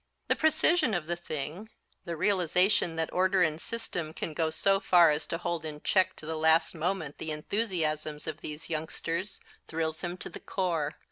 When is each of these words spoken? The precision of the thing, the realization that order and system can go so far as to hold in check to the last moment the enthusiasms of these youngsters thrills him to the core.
The 0.29 0.35
precision 0.35 0.95
of 0.95 1.05
the 1.05 1.15
thing, 1.15 1.69
the 2.05 2.17
realization 2.17 2.95
that 2.95 3.13
order 3.13 3.43
and 3.43 3.61
system 3.61 4.15
can 4.15 4.33
go 4.33 4.49
so 4.49 4.79
far 4.79 5.11
as 5.11 5.27
to 5.27 5.37
hold 5.37 5.63
in 5.63 5.79
check 5.81 6.15
to 6.15 6.25
the 6.25 6.35
last 6.39 6.73
moment 6.73 7.19
the 7.19 7.29
enthusiasms 7.29 8.25
of 8.25 8.41
these 8.41 8.67
youngsters 8.67 9.39
thrills 9.67 10.01
him 10.01 10.17
to 10.17 10.29
the 10.31 10.39
core. 10.39 10.95